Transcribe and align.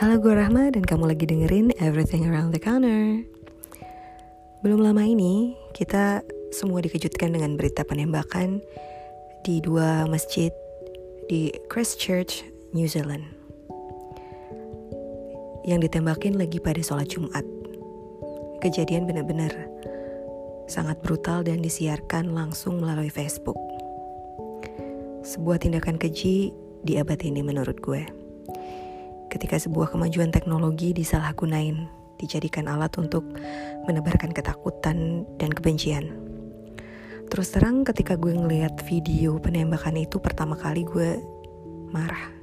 Halo, 0.00 0.16
gue 0.16 0.32
Rahma 0.32 0.72
dan 0.72 0.80
kamu 0.80 1.12
lagi 1.12 1.28
dengerin 1.28 1.76
Everything 1.76 2.24
Around 2.24 2.56
the 2.56 2.62
Corner. 2.64 3.20
Belum 4.64 4.80
lama 4.80 5.04
ini, 5.04 5.52
kita 5.76 6.24
semua 6.56 6.80
dikejutkan 6.80 7.36
dengan 7.36 7.60
berita 7.60 7.84
penembakan 7.84 8.64
di 9.44 9.60
dua 9.60 10.08
masjid 10.08 10.48
di 11.28 11.52
Christchurch, 11.68 12.48
New 12.72 12.88
Zealand. 12.88 13.28
Yang 15.68 15.92
ditembakin 15.92 16.40
lagi 16.40 16.56
pada 16.64 16.80
sholat 16.80 17.12
Jumat. 17.12 17.44
Kejadian 18.64 19.04
benar-benar 19.04 19.52
sangat 20.64 20.96
brutal 21.04 21.44
dan 21.44 21.60
disiarkan 21.60 22.32
langsung 22.32 22.80
melalui 22.80 23.12
Facebook. 23.12 23.60
Sebuah 25.28 25.60
tindakan 25.60 26.00
keji 26.00 26.56
di 26.88 26.96
abad 26.96 27.20
ini 27.20 27.44
menurut 27.44 27.76
gue 27.84 28.19
ketika 29.30 29.56
sebuah 29.56 29.94
kemajuan 29.94 30.34
teknologi 30.34 30.90
disalahgunain, 30.90 31.86
dijadikan 32.18 32.66
alat 32.66 32.92
untuk 32.98 33.24
menebarkan 33.86 34.34
ketakutan 34.34 35.24
dan 35.38 35.50
kebencian. 35.54 36.12
Terus 37.30 37.54
terang 37.54 37.86
ketika 37.86 38.18
gue 38.18 38.34
ngeliat 38.34 38.82
video 38.90 39.38
penembakan 39.38 40.02
itu 40.02 40.18
pertama 40.18 40.58
kali 40.58 40.82
gue 40.82 41.22
marah. 41.94 42.34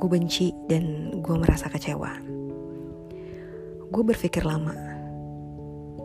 Gue 0.00 0.08
benci 0.08 0.56
dan 0.66 1.14
gue 1.20 1.36
merasa 1.36 1.68
kecewa. 1.68 2.16
Gue 3.92 4.02
berpikir 4.02 4.42
lama. 4.42 4.72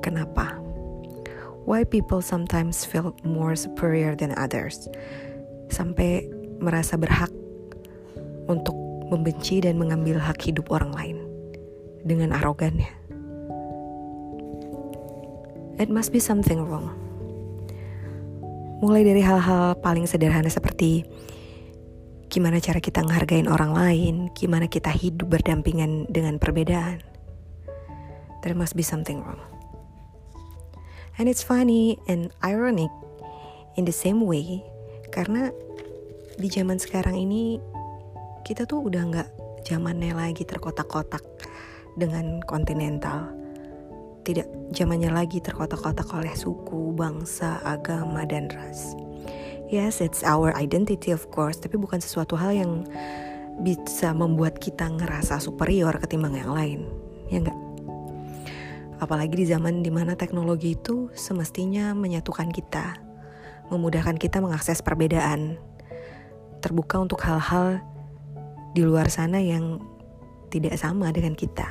Kenapa? 0.03 0.59
Why 1.63 1.87
people 1.87 2.20
sometimes 2.20 2.84
feel 2.84 3.15
more 3.23 3.55
superior 3.55 4.13
than 4.13 4.35
others? 4.35 4.91
Sampai 5.71 6.27
merasa 6.59 6.99
berhak 6.99 7.31
untuk 8.51 8.88
membenci 9.10 9.62
dan 9.62 9.76
mengambil 9.76 10.21
hak 10.21 10.40
hidup 10.46 10.70
orang 10.70 10.93
lain 10.93 11.18
dengan 12.05 12.34
arogannya. 12.38 12.90
It 15.79 15.88
must 15.88 16.12
be 16.12 16.20
something 16.20 16.60
wrong. 16.63 16.91
Mulai 18.79 19.04
dari 19.04 19.24
hal-hal 19.24 19.76
paling 19.79 20.07
sederhana 20.07 20.48
seperti 20.48 21.04
gimana 22.29 22.62
cara 22.62 22.77
kita 22.77 23.01
menghargai 23.01 23.43
orang 23.49 23.74
lain, 23.74 24.16
gimana 24.38 24.70
kita 24.70 24.93
hidup 24.93 25.40
berdampingan 25.40 26.07
dengan 26.07 26.38
perbedaan. 26.38 27.01
There 28.46 28.55
must 28.55 28.77
be 28.77 28.85
something 28.85 29.20
wrong. 29.20 29.41
And 31.20 31.27
it's 31.27 31.44
funny 31.44 31.99
and 32.07 32.32
ironic 32.40 32.88
in 33.76 33.84
the 33.84 33.96
same 33.96 34.23
way 34.23 34.63
karena 35.12 35.51
di 36.40 36.48
zaman 36.48 36.79
sekarang 36.79 37.20
ini 37.20 37.60
kita 38.49 38.65
tuh 38.65 38.81
udah 38.89 39.03
nggak 39.13 39.29
zamannya 39.61 40.17
lagi 40.17 40.41
terkotak-kotak 40.41 41.21
dengan 41.93 42.41
kontinental. 42.49 43.29
Tidak 44.25 44.73
zamannya 44.73 45.13
lagi 45.13 45.37
terkotak-kotak 45.37 46.09
oleh 46.17 46.33
suku, 46.33 46.89
bangsa, 46.97 47.61
agama, 47.61 48.25
dan 48.25 48.49
ras. 48.49 48.97
Yes, 49.70 50.01
it's 50.01 50.25
our 50.25 50.49
identity 50.57 51.13
of 51.13 51.29
course, 51.29 51.61
tapi 51.61 51.77
bukan 51.77 52.01
sesuatu 52.01 52.33
hal 52.41 52.57
yang 52.57 52.89
bisa 53.61 54.17
membuat 54.17 54.57
kita 54.57 54.89
ngerasa 54.97 55.37
superior 55.37 56.01
ketimbang 56.01 56.33
yang 56.33 56.49
lain. 56.49 56.89
Ya 57.29 57.45
enggak? 57.45 57.59
Apalagi 58.97 59.45
di 59.45 59.45
zaman 59.45 59.85
di 59.85 59.93
mana 59.93 60.17
teknologi 60.17 60.73
itu 60.73 61.13
semestinya 61.13 61.93
menyatukan 61.93 62.49
kita, 62.49 62.97
memudahkan 63.70 64.17
kita 64.17 64.41
mengakses 64.41 64.81
perbedaan, 64.81 65.61
terbuka 66.66 66.97
untuk 66.97 67.22
hal-hal 67.22 67.85
di 68.73 68.81
luar 68.85 69.09
sana 69.09 69.41
yang 69.41 69.81
tidak 70.50 70.78
sama 70.78 71.09
dengan 71.13 71.34
kita. 71.38 71.69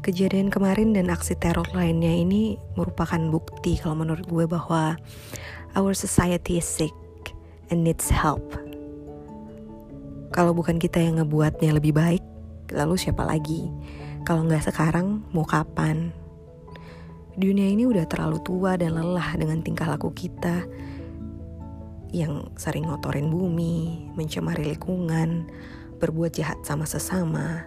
Kejadian 0.00 0.48
kemarin 0.48 0.96
dan 0.96 1.12
aksi 1.12 1.36
teror 1.36 1.68
lainnya 1.76 2.08
ini 2.08 2.56
merupakan 2.72 3.20
bukti 3.28 3.76
kalau 3.76 4.00
menurut 4.00 4.24
gue 4.24 4.48
bahwa 4.48 4.96
our 5.76 5.92
society 5.92 6.56
is 6.56 6.64
sick 6.64 6.96
and 7.68 7.84
needs 7.84 8.08
help. 8.08 8.42
Kalau 10.32 10.56
bukan 10.56 10.80
kita 10.80 11.04
yang 11.04 11.20
ngebuatnya 11.20 11.76
lebih 11.76 11.92
baik, 11.92 12.24
lalu 12.72 12.96
siapa 12.96 13.28
lagi? 13.28 13.68
Kalau 14.24 14.48
nggak 14.48 14.72
sekarang, 14.72 15.20
mau 15.36 15.44
kapan? 15.44 16.16
Dunia 17.36 17.68
ini 17.68 17.84
udah 17.84 18.08
terlalu 18.08 18.40
tua 18.40 18.80
dan 18.80 18.96
lelah 18.96 19.36
dengan 19.36 19.60
tingkah 19.60 19.84
laku 19.90 20.12
kita 20.16 20.64
yang 22.10 22.50
sering 22.58 22.86
ngotorin 22.86 23.30
bumi, 23.30 24.10
mencemari 24.18 24.74
lingkungan, 24.74 25.46
berbuat 26.02 26.34
jahat 26.34 26.58
sama 26.66 26.84
sesama, 26.84 27.62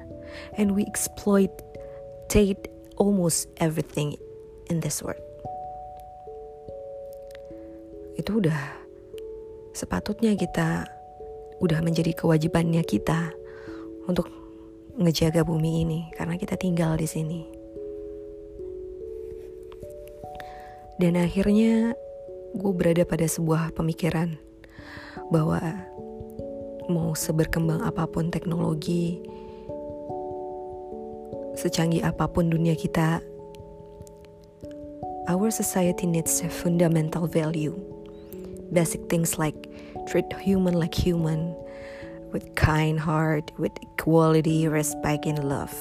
and 0.60 0.76
we 0.76 0.84
exploit 0.84 1.52
take 2.28 2.72
almost 2.98 3.48
everything 3.62 4.16
in 4.68 4.80
this 4.84 5.00
world. 5.00 5.22
Itu 8.20 8.44
udah 8.44 8.60
sepatutnya 9.74 10.38
kita 10.38 10.86
udah 11.64 11.80
menjadi 11.82 12.14
kewajibannya 12.14 12.84
kita 12.86 13.34
untuk 14.06 14.30
ngejaga 15.00 15.42
bumi 15.42 15.88
ini 15.88 16.00
karena 16.14 16.38
kita 16.38 16.60
tinggal 16.60 16.94
di 17.00 17.08
sini. 17.10 17.42
Dan 21.02 21.18
akhirnya 21.18 21.98
gue 22.54 22.72
berada 22.74 23.02
pada 23.04 23.26
sebuah 23.26 23.74
pemikiran 23.74 24.38
bahwa 25.34 25.60
mau 26.86 27.18
seberkembang 27.18 27.82
apa 27.82 28.06
pun 28.06 28.30
teknologi, 28.30 29.22
secanggih 31.58 32.06
apa 32.06 32.30
pun 32.30 32.54
dunia 32.54 32.78
kita, 32.78 33.22
our 35.30 35.50
society 35.50 36.06
needs 36.06 36.42
a 36.46 36.50
fundamental 36.50 37.26
value. 37.26 37.74
Basic 38.74 39.06
things 39.10 39.38
like 39.38 39.56
treat 40.10 40.26
human 40.42 40.74
like 40.74 40.94
human, 40.94 41.54
with 42.34 42.56
kind 42.58 43.00
heart, 43.00 43.54
with 43.62 43.72
equality, 43.82 44.68
respect, 44.68 45.26
and 45.26 45.42
love. 45.46 45.74